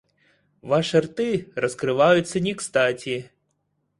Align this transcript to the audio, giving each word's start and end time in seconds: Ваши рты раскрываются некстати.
Ваши 0.63 0.99
рты 0.99 1.51
раскрываются 1.53 2.39
некстати. 2.39 3.31